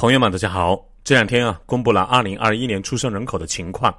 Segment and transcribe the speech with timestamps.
[0.00, 0.82] 朋友们，大家好！
[1.04, 3.94] 这两天啊，公布了二零二一年出生人口的情况，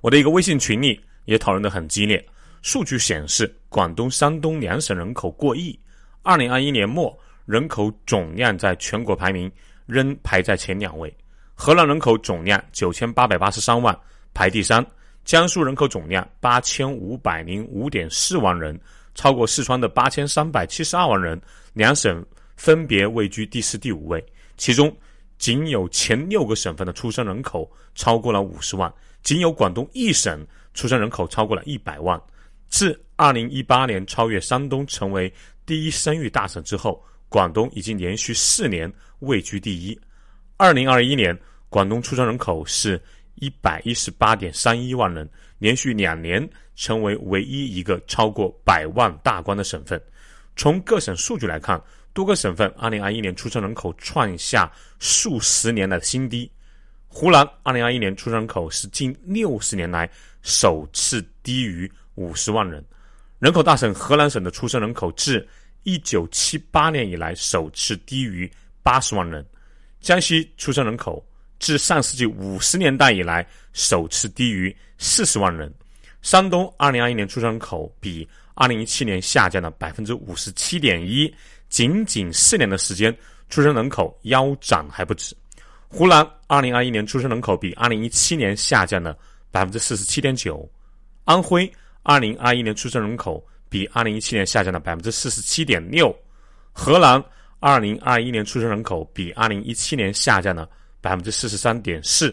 [0.00, 2.20] 我的一个微信群里也讨论的很激烈。
[2.60, 5.78] 数据显示，广东、山东两省人口过亿，
[6.24, 9.48] 二零二一年末人口总量在全国排名
[9.86, 11.16] 仍排在前两位。
[11.54, 13.96] 河南人口总量九千八百八十三万，
[14.34, 14.82] 排第三；
[15.24, 18.76] 江苏人口总量八千五百零五点四万人，
[19.14, 21.40] 超过四川的八千三百七十二万人，
[21.74, 22.26] 两省
[22.56, 24.26] 分别位居第四、第五位。
[24.56, 24.92] 其中，
[25.44, 28.90] 仅有前六个省份的出生人口超过了五十万，
[29.22, 32.18] 仅有广东一省出生人口超过了一百万。
[32.70, 35.30] 自二零一八年超越山东成为
[35.66, 40.00] 第一生育大省之后，广东已经连续四年位居第一。
[40.56, 41.38] 二零二一年，
[41.68, 42.98] 广东出生人口是
[43.34, 50.02] 一百一十八点三一万人，连续两年成为唯一一个超过百万大关的省份。
[50.56, 51.78] 从各省数据来看。
[52.14, 56.50] 多个省份2021年出生人口创下数十年来的新低。
[57.08, 60.08] 湖南2021年出生人口是近六十年来
[60.40, 62.82] 首次低于五十万人。
[63.40, 65.46] 人口大省河南省的出生人口自
[65.84, 68.50] 1978年以来首次低于
[68.82, 69.44] 八十万人。
[70.00, 71.24] 江西出生人口
[71.58, 75.72] 自上世纪五十年代以来首次低于四十万人。
[76.22, 81.32] 山东2021年出生人口比2017年下降了百分之五十七点一。
[81.74, 83.12] 仅仅四年的时间，
[83.50, 85.34] 出生人口腰斩还不止。
[85.88, 89.18] 湖南二零二一年出生人口比二零一七年下降了
[89.50, 90.70] 百分之四十七点九。
[91.24, 91.68] 安徽
[92.04, 96.16] 二零二一年出生人口比二零一七年下降了百分之四十七点六。
[96.70, 97.20] 河南
[97.58, 102.32] 二零二一年出生人口比二零一七年下降了百分之四十三点四。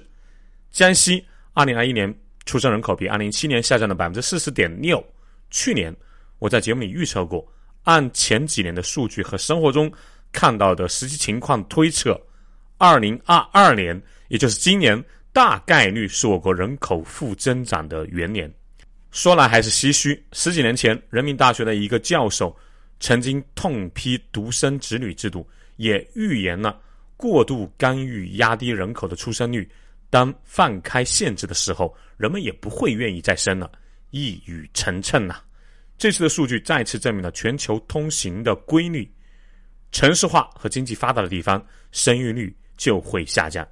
[0.69, 5.03] 江西二零二一年出生人口比二零一七年下降了百分之四十点六。
[5.49, 5.91] 去年
[6.37, 7.43] 我在节目里预测过。
[7.83, 9.91] 按前几年的数据和生活中
[10.31, 12.19] 看到的实际情况推测，
[12.77, 18.51] 二零二二年，也就是今年，大概率是我国人口负增长的元年。
[19.11, 22.55] 说来还是唏嘘，十几年前，人民大学的一个教授
[22.99, 25.45] 曾经痛批独生子女制度，
[25.75, 26.79] 也预言了
[27.17, 29.69] 过度干预压低人口的出生率。
[30.09, 33.69] 当放开限制的时候，人们也不会愿意再生了，
[34.11, 35.41] 一语成谶呐。
[36.01, 39.07] 这次的数据再次证明了全球通行的规律：
[39.91, 43.63] 城市化和经济发达的地方，生育率就会下降；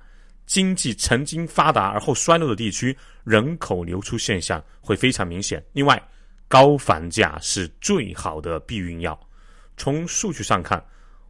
[0.45, 5.65] 经济曾经发达而后衰落的地区，人口流出现象会非常明显。
[5.73, 5.99] 另外，
[6.47, 9.19] 高房价是最好的避孕药。
[9.75, 10.79] 从数据上看，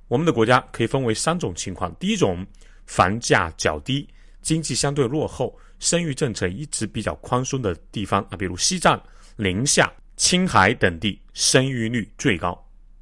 [0.09, 2.45] 我们的国家可以分为三种情况：第一种，
[2.85, 4.05] 房价较低、
[4.41, 9.01] 经济相对落后、生育政策一直比较宽松的地方啊，比如西藏、
[9.37, 9.89] 宁夏。
[10.19, 12.53] 青海等地生育率最高。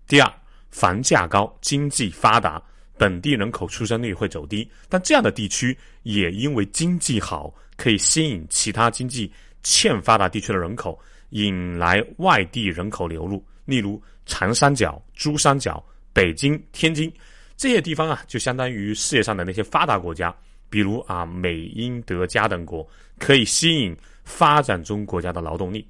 [0.08, 0.32] 第二，
[0.70, 2.62] 房价高、经济发达，
[2.96, 4.70] 本地人口出生率会走低。
[4.88, 9.30] 但这样的地区也因为经济好，可以吸引其他经济
[9.64, 10.98] 欠发达地区的人口，
[11.32, 13.44] 引来外地人口流入。
[13.66, 17.12] 例如长三角、珠三角、北京、天津
[17.58, 20.34] 这些地方啊，就相当于世界上的那些发达国家，
[20.70, 25.86] 比如啊美、英、德、加等国，可以吸引发展中国家的劳动力。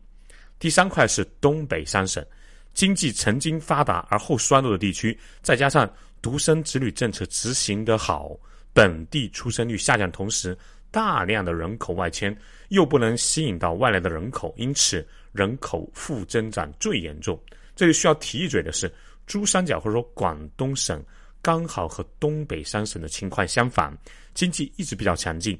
[0.59, 2.25] 第三块是东北三省，
[2.73, 5.91] 经济曾经发达而后衰落的地区，再加上
[6.21, 8.35] 独生子女政策执行得好，
[8.73, 10.57] 本地出生率下降，同时
[10.89, 12.35] 大量的人口外迁，
[12.69, 17.39] 又不能吸引到外来的人口，因此人口负增长最严重。
[17.75, 18.91] 这里需要提一嘴的是，
[19.27, 21.03] 珠三角或者说广东省
[21.41, 23.95] 刚好和东北三省的情况相反，
[24.33, 25.59] 经济一直比较强劲。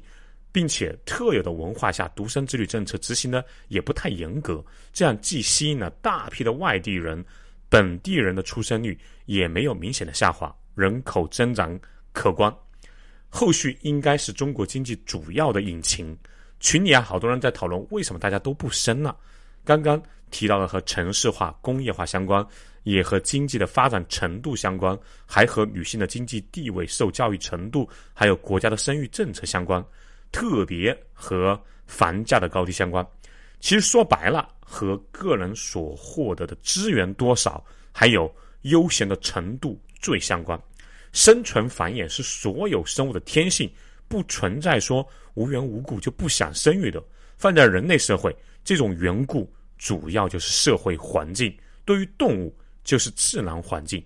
[0.50, 7.24] 并且特有的文化下，独生子女政策执行的也不太严格，这样既吸引了大批的外地人，
[7.68, 11.78] 本地人的出生率也没有明显的下滑，人口增长
[12.12, 12.52] 可观。
[13.28, 16.16] 后续应该是中国经济主要的引擎。
[16.60, 19.16] 群里啊，好多人在讨论为什么大家都不生了。
[19.64, 22.44] 刚刚提到的和城市化、工业化相关，
[22.84, 29.84] 也和经济的发展程度相关，还和女性的经济地位、受教育程度，还有国家的生育政策相关。
[30.30, 33.06] 特别和房价的高低相关，
[33.60, 38.32] 其实说白了，和个人所获得的资源多少，还有
[38.62, 40.60] 悠闲的程度最相关。
[41.12, 43.70] 生存繁衍是所有生物的天性，
[44.06, 47.02] 不存在说无缘无故就不想生育的。
[47.36, 51.50] 放在人类社会，这种缘故主要就是社会环境；
[51.84, 52.54] 对于动物，
[52.84, 54.04] 就是自然环境。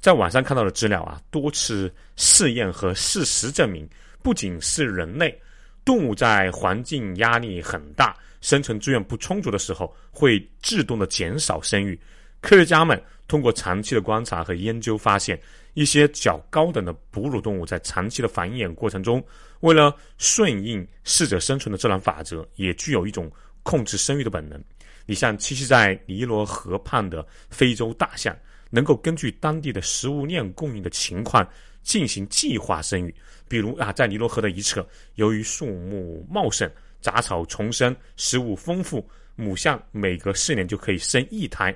[0.00, 3.88] 在网上看到的资料啊，多次试验和事实证明，
[4.20, 5.40] 不仅是人类。
[5.84, 11.98] 动物在环境压力很大、生存资源不充足的时候，会自动的减少生育。
[12.40, 15.40] 科学家们通过长期的观察和研究发现，
[15.74, 19.24] 一些较高等的哺乳动物在长期的繁衍过程中，
[19.60, 23.30] 为了顺应适者生存的自然法则，也具有一种
[23.62, 24.62] 控制生育的本能。
[25.06, 28.36] 你像栖息在尼罗河畔的非洲大象，
[28.74, 31.46] 能够根据当地的食物链供应的情况
[31.82, 33.14] 进行计划生育。
[33.46, 34.84] 比如啊，在尼罗河的一侧，
[35.16, 36.68] 由于树木茂盛、
[37.02, 41.74] 杂草丛生、食物丰富，母象每隔四年就可以生一胎。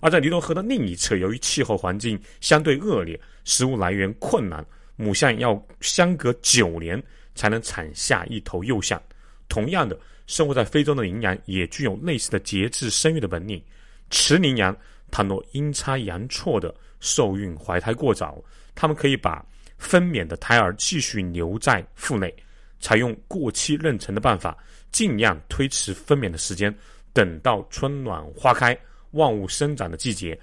[0.00, 4.62] 而在尼罗河的另一侧，由于气候环境相对恶劣，食物来源困难，
[4.96, 7.02] 母象要相隔九年
[7.34, 9.02] 才能产下一头幼象。
[9.48, 13.62] 同样的，生活在非洲的羚羊也具有类似的节制生育的本领。
[14.10, 14.76] 雌羚羊
[15.14, 18.42] 倘若阴差阳错的受孕怀胎过早，
[18.74, 19.46] 他们可以把
[19.78, 22.34] 分娩的胎儿继续留在腹内，
[22.80, 24.58] 采用过期妊娠的办法，
[24.90, 26.76] 尽量推迟分娩的时间，
[27.12, 28.76] 等到春暖花开。
[29.12, 30.36] 万物生长的季节，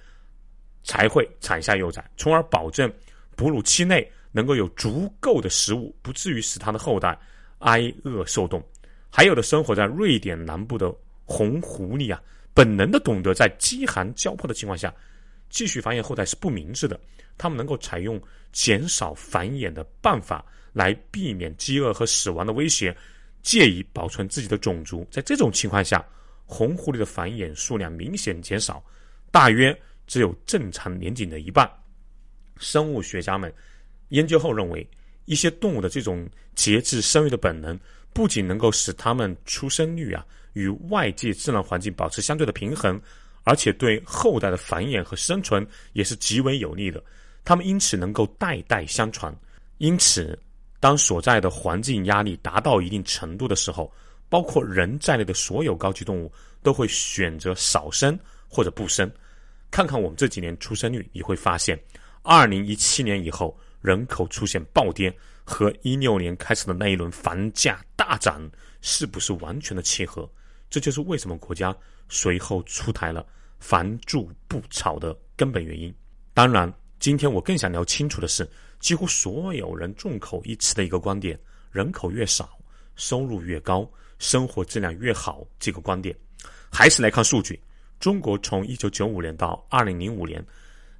[0.86, 2.90] 才会产下幼崽，从而保证
[3.36, 7.20] 哺乳期内能够有足够的食物，不至于使它的后代
[7.60, 8.66] 挨饿受冻。
[9.10, 10.90] 还有的生活在瑞典南部的
[11.26, 12.22] 红狐狸啊，
[12.54, 14.94] 本能的懂得在饥寒交迫的情况下
[15.50, 17.00] 继续繁衍后代是不明智的。
[17.38, 18.22] 他们能够采用
[18.52, 22.96] 减少繁衍的办法来避免饥饿和死亡的威胁，
[23.42, 25.08] 借以保存自己的种族。
[25.10, 26.06] 在这种情况下，
[26.46, 28.84] 红狐狸的繁衍数量明显减少，
[29.32, 29.76] 大约
[30.06, 31.70] 只有正常年龄的一半。
[32.58, 33.52] 生物学家们
[34.10, 34.88] 研究后认为，
[35.26, 37.80] 一些动物的这种节制生育的本能，
[38.14, 43.00] 不仅能够使它们出生率啊与外界自然环境保持相对的平衡，
[43.44, 47.04] 而且对后代的繁衍和生存也是极为有利的。
[47.44, 49.36] 它们因此能够代代相传。
[49.78, 50.38] 因此，
[50.80, 53.92] 当所在的环境压力达到一定程度的时候，
[54.30, 56.32] 包括人在内的所有高级动物
[56.62, 58.18] 都会选择少生
[58.48, 59.12] 或者不生。
[59.72, 61.80] 看看我们这几年出生率，你会发现，
[62.22, 65.12] 二零一七年以后人口出现暴跌，
[65.44, 68.48] 和一六年开始的那一轮房价大涨
[68.82, 70.30] 是不是完全的契合？
[70.72, 71.76] 这就是为什么国家
[72.10, 73.24] 随后出台了
[73.60, 75.94] “房住不炒”的根本原因。
[76.34, 81.38] 当然，今天我更想聊清楚的是，几乎所有人众口一词的一个观点：
[81.72, 82.58] 人口越少，
[82.96, 83.88] 收入越高。
[84.18, 86.16] 生活质量越好，这个观点，
[86.72, 87.60] 还是来看数据。
[88.00, 90.46] 中国从一九九五年到二零零五年，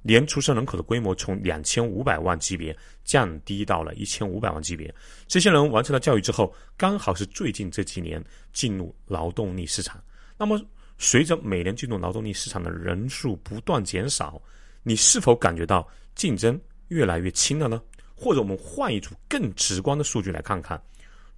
[0.02, 4.92] 年出生人口的规模从两千五百万级别降低到了一千五百万级别。
[5.26, 8.22] 这些人完成了教育之后，刚好是最近这几年
[8.52, 10.02] 进入劳动力市场。
[10.36, 10.60] 那么，
[10.98, 14.40] 随着每年进入劳动力市场的人数不断减少，
[14.82, 17.80] 你是否感觉到竞争越来越轻了呢？
[18.14, 20.80] 或者，我们换一组更直观的数据来看看。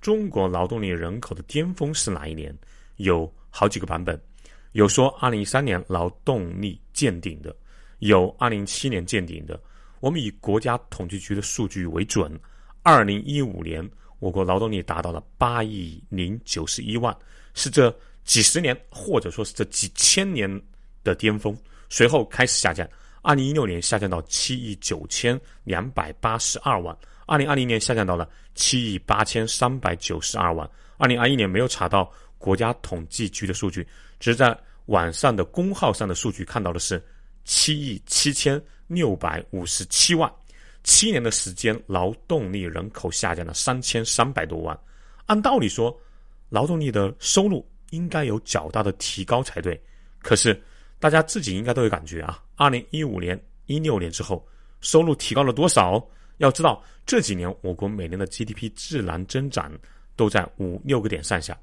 [0.01, 2.55] 中国劳动力人口的巅峰是哪一年？
[2.97, 4.21] 有好几个版本，
[4.73, 7.55] 有说二零一三年劳动力见顶的，
[7.99, 9.61] 有二零一七年见顶的。
[10.01, 12.39] 我们以国家统计局的数据为准，
[12.83, 13.89] 二零一五年
[14.19, 17.17] 我国劳动力达到了八亿零九十一万，
[17.55, 17.95] 是这
[18.25, 20.63] 几十年或者说是这几千年
[21.03, 21.57] 的巅峰，
[21.89, 22.87] 随后开始下降。
[23.23, 26.95] 二零一六年下降到七亿九千两百八十二万。
[27.27, 30.69] 二零二零年下降到了七亿八千三百九十二万。
[30.99, 33.87] 二零二一年没有查到国家统计局的数据，
[34.21, 34.55] 只是在
[34.87, 37.03] 网上的公号上的数据看到的是
[37.45, 40.33] 七亿七千六百五十七万。
[40.83, 44.79] 七年的时间，劳动力人口下降了三千三百多万。
[45.27, 45.99] 按道理说，
[46.51, 49.81] 劳动力的收入应该有较大的提高才对。
[50.21, 50.63] 可是
[50.99, 54.47] 大家自己应该都有感觉啊，二零一五年、一六年之后，
[54.81, 56.07] 收入提高了多少？
[56.39, 59.73] 要知道这几年我国每年的 GDP 自然增长
[60.17, 61.59] 都在五六个点上下。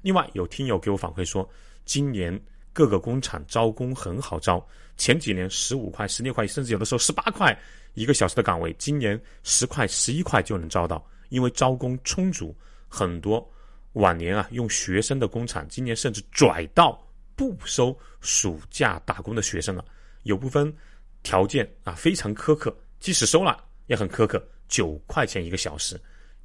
[0.00, 1.46] 另外，有听友给我反馈说，
[1.84, 2.40] 今年
[2.72, 7.56] 各个工厂招工很好招，前几年十五块、十六块，甚至有的时候十八块
[7.94, 12.54] 一个小时的岗位，今年十块、十一块就能招到，因为招工充足。
[12.88, 13.50] 很多
[13.94, 17.02] 往年啊用学生的工厂，今年甚至拽到
[17.34, 19.84] 不收暑假打工的学生了。
[20.24, 20.74] 有部分
[21.22, 23.64] 条件啊非常苛刻，即使收了。
[23.88, 26.00] 也很苛刻，九块钱一个小时，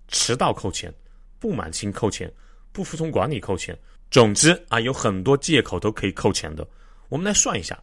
[0.08, 0.94] 迟到扣钱，
[1.40, 2.30] 不满勤扣钱，
[2.74, 3.78] 不服从管理扣钱。
[4.10, 6.68] 总之啊，有很多借口都可以扣钱的。
[7.10, 7.78] 我们来算一下，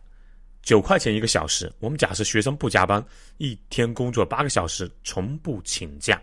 [0.63, 3.05] 九块钱一个小时，我们假设学生不加班，
[3.37, 6.21] 一天工作八个小时，从不请假，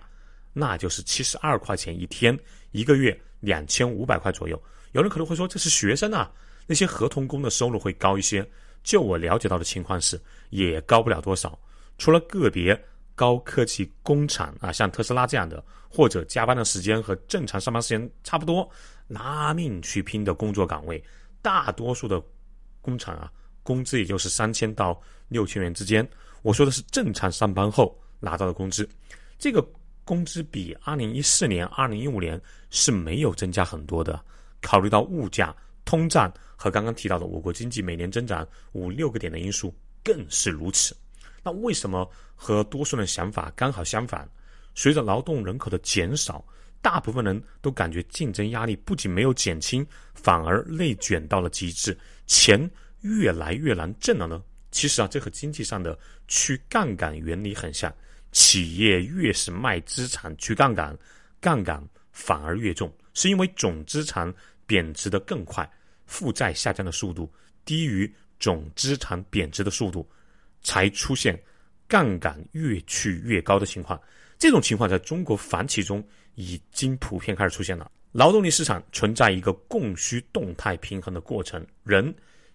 [0.53, 2.37] 那就是七十二块钱一天，
[2.71, 4.61] 一个月两千五百块左右。
[4.91, 6.31] 有人可能会说，这是学生啊，
[6.65, 8.47] 那些合同工的收入会高一些。
[8.83, 11.57] 就我了解到的情况是，也高不了多少，
[11.97, 12.79] 除了个别。
[13.13, 18.67] 高科技工厂啊，像特斯拉这样的，或者加班的时间和正常上班时间差不多，
[19.11, 21.03] 拿命去拼的工作岗位，
[21.41, 22.23] 大多数的
[22.81, 26.07] 工厂啊，工资也就是三千到六千元之间。
[26.41, 28.87] 我说的是正常上班后拿到的工资，
[29.37, 29.65] 这个
[30.05, 34.23] 工资比二零一四年、二零一五年是没有增加很多的。
[34.61, 40.95] 考虑到物价、通胀和刚刚提到的我国经济每年增长五六个点的因素，更是如此。
[41.43, 44.29] 那为什么和多数人想法刚好相反？
[44.73, 46.43] 随着劳动人口的减少，
[46.81, 51.97] 大部分人都感觉竞争压力不仅没有减轻，反而内卷到了极致，
[52.27, 52.69] 钱
[53.01, 54.41] 越来越难挣了呢？
[54.71, 55.97] 其实啊，这和经济上的
[56.27, 57.93] 去杠杆原理很像。
[58.31, 60.97] 企业越是卖资产去杠杆，
[61.41, 64.33] 杠杆反而越重，是因为总资产
[64.65, 65.69] 贬值的更快，
[66.05, 67.29] 负债下降的速度
[67.65, 68.09] 低于
[68.39, 70.09] 总资产贬值的速度，
[70.63, 71.37] 才出现
[71.89, 74.01] 杠杆越去越高的情况。
[74.41, 77.91] 这种情况在中国房企中已经普遍开始出现了。
[78.11, 82.11] 劳动力市场存在一个供需动态平衡的过程，人。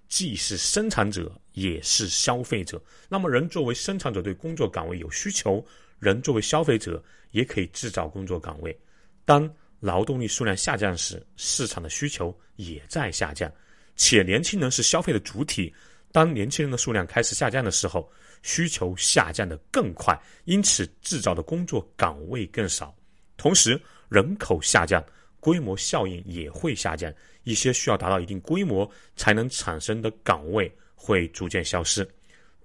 [0.09, 2.81] 既是生产者，也是消费者。
[3.09, 5.65] 那么，人作为生产者对工作岗位有需求，
[6.01, 8.77] 人作为消费者也可以制造工作岗位。
[9.25, 13.51] 当劳动力数量下降时，市场的需求也在下降。
[13.95, 15.73] 且年轻人是消费的主体，
[16.11, 18.09] 当年轻人的数量开始下降的时候，
[18.47, 22.95] 需求下降的更快，因此制造的工作岗位更少。
[23.37, 25.05] 同时，人口下降。
[25.39, 27.13] 规模效应也会下降，
[27.45, 32.05] 一些需要达到一定规模才能产生的岗位会逐渐消失。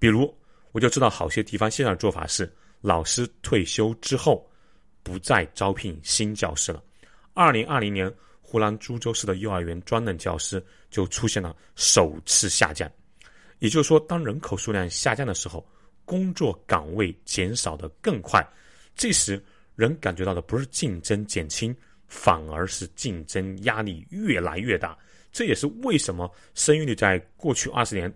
[0.00, 0.34] 比如，
[0.72, 4.44] 我就知道好些地方现在的做法是，老师退休之后
[5.04, 6.82] 不再招聘新教师了。
[7.34, 10.60] 二零二零年，湖南株洲市的幼儿园专任教师
[10.90, 12.90] 就出现了首次下降。
[13.60, 15.64] 也就是说，当人口数量下降的时候，
[16.04, 18.46] 工作岗位减少的更快。
[18.94, 19.42] 这时，
[19.76, 21.74] 人感觉到的不是竞争减轻。
[22.14, 24.94] 反而是竞争压力越来越大，
[25.32, 28.12] 这也是为什么生育率在过去二十年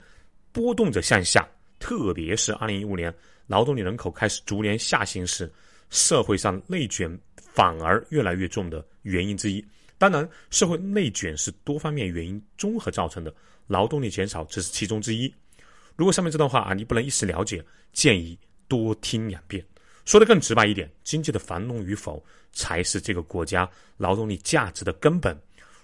[0.52, 3.10] 波动着向下，特别是二零一五年
[3.46, 5.50] 劳动力人口开始逐年下行时，
[5.88, 9.64] 社会上内卷反而越来越重的原因之一。
[9.96, 13.34] 当然，社会内卷是多方面原因综合造成的，
[13.66, 15.34] 劳动力减少只是其中之一。
[15.96, 18.38] 如果上面这段话啊你不能一时了解，建议
[18.68, 19.64] 多听两遍。
[20.04, 25.36] 说的更直白一点，经济的繁荣与否才是这个国家劳动力价值的根本。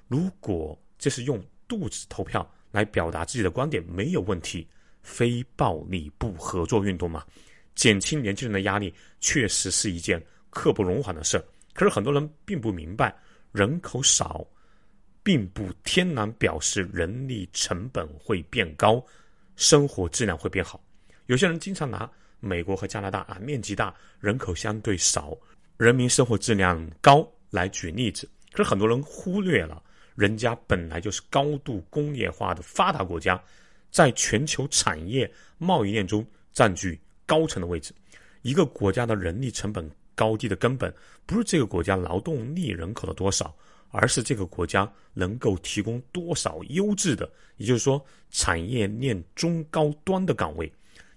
[0.07, 4.67] 如果这是用肚子投票来表达自己的观点，没有问题。
[5.03, 7.25] 非暴力不合作运动嘛，
[7.75, 11.45] 减轻年轻人的压力，确实是一件刻不容缓的事儿。
[11.75, 13.13] 可是很多人并不明白，
[13.51, 14.47] 人口少，
[15.25, 19.05] 并不天然表示人力成本会变高，
[19.57, 20.83] 生活质量会变好。
[21.27, 22.11] 有些人经常拿。
[22.45, 25.33] 美国和加拿大啊，面积大，人口相对少，
[25.77, 27.25] 人民生活质量高。
[27.51, 29.81] 来举例子，可是很多人忽略了，
[30.17, 33.41] 人家本来就是高度工业化的发达国家，
[33.93, 37.95] 在全球产业贸易链中占据高层的位置。
[38.41, 40.93] 一个国家的人力成本高低的根本，
[41.27, 43.55] 不是这个国家劳动力人口的多少，
[43.93, 50.71] 而是这个国家能够提供多少优质的，也就是说产业链中高端的岗位。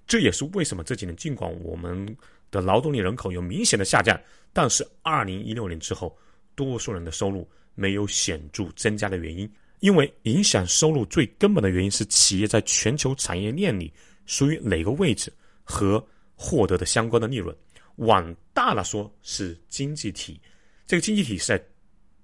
[0.06, 2.16] 这也是为什么这几年尽管我们
[2.52, 4.20] 的劳动力人口有明显的下降，
[4.54, 6.16] 但是二零一六年之后，
[6.54, 9.52] 多数人的收入没有显著增加的原因。
[9.80, 13.92] 因为影响收入最根本的原因是企业在全球产业链里
[14.26, 15.32] 属于哪个位置
[15.64, 16.04] 和
[16.36, 17.56] 获得的相关的利润。
[17.98, 20.40] 往大了说是经济体，
[20.86, 21.64] 这个经济体是在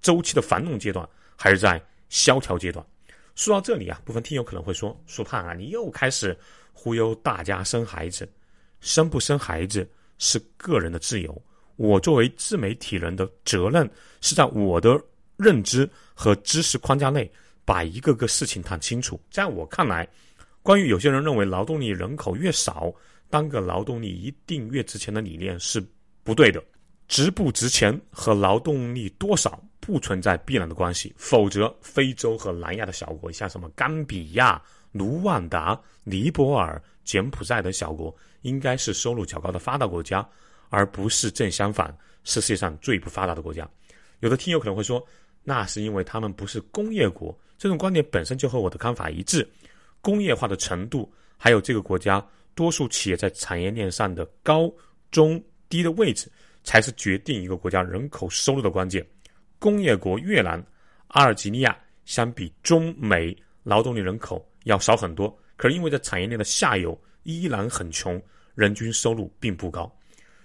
[0.02, 2.84] 周期的繁荣阶段还是在萧条阶段？
[3.34, 6.36] 说到这里啊，部分听友可能会说：“苏胖啊，你又开始。”
[6.74, 8.26] 忽悠大家生孩子，
[8.80, 11.42] 生不生孩子是个人的自由。
[11.76, 13.88] 我作为自媒体人的责任
[14.22, 14.98] 是在我的
[15.36, 17.30] 认知和知识框架内，
[17.64, 19.20] 把一个个事情谈清楚。
[19.30, 20.08] 在我看来，
[20.62, 22.92] 关于有些人认为劳动力人口越少，
[23.28, 25.84] 单个劳动力一定越值钱的理念是
[26.24, 26.60] 不对的。
[27.06, 34.62] 值不值钱和劳动力多少不存在必然的关系，否则非洲和南亚的小国，像什么冈比亚。
[34.92, 40.26] 卢旺达、尼泊尔、柬埔寨等小国应该是收入较高的发达国家，
[40.68, 43.66] 而不是正相反，是世界上最不发达的国家。
[44.20, 45.02] 有的听友可能会说，
[45.44, 47.34] 那是因为他们不是工业国。
[47.56, 49.50] 这种观点本身就和我的看法一致。
[50.02, 52.22] 工业化的程度，还有这个国家
[52.54, 54.70] 多数企业在产业链上的高、
[55.10, 56.30] 中、低的位置，
[56.64, 59.02] 才是决定一个国家人口收入的关键。
[59.62, 60.60] 工业国越南、
[61.06, 64.44] 阿尔及利亚相比中美劳动力人口。
[64.64, 68.20] 要少很多，可是因为在产业链的下游依然很穷，
[68.56, 69.88] 人均收入并不高。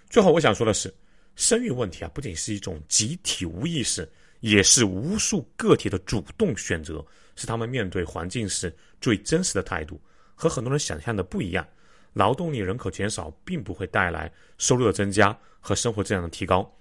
[0.08, 0.94] 最后我想说的是，
[1.36, 4.08] 生育问题啊，不仅是一种集体无意识，
[4.42, 7.04] 也是无数个体的主动选择，
[7.36, 8.72] 是他们面对环境时
[9.02, 10.00] 最真实的态度。
[10.36, 11.68] 和很多人想象的不一样，
[12.14, 16.72] 劳动力人口减少并不会带来收入的增加和生活质量的提高。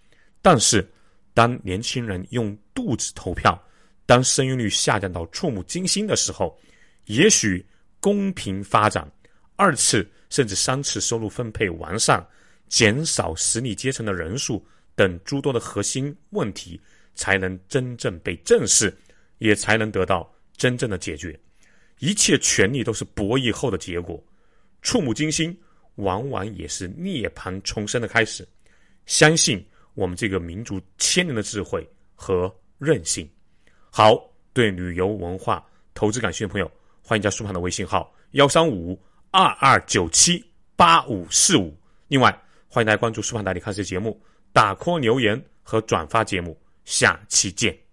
[0.42, 0.86] 但是，
[1.36, 3.62] 当年轻人用肚子投票，
[4.06, 6.58] 当生育率下降到触目惊心的时候，
[7.04, 7.62] 也许
[8.00, 9.06] 公平发展、
[9.54, 12.26] 二次甚至三次收入分配完善、
[12.68, 16.80] 减少实力阶层的人数等诸多的核心问题，
[17.14, 18.90] 才能真正被正视，
[19.36, 21.38] 也才能得到真正的解决。
[21.98, 24.24] 一切权利都是博弈后的结果，
[24.80, 25.54] 触目惊心
[25.96, 28.48] 往往也是涅槃重生的开始。
[29.04, 29.62] 相信
[29.96, 31.84] 我们这个民族千年的智慧
[32.14, 33.28] 和韧性。
[33.90, 34.14] 好，
[34.52, 36.70] 对旅游文化投资感兴趣的朋友，
[37.02, 38.96] 欢迎加苏胖的微信号幺三五
[39.30, 40.44] 二二九七
[40.76, 41.74] 八五四五。
[42.08, 42.30] 另外，
[42.68, 44.20] 欢迎大家关注苏胖带你看世界节目，
[44.52, 46.56] 打 call 留言和转发节目。
[46.84, 47.85] 下期见。